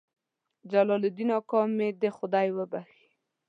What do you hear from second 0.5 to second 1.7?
جلال الدین کاکا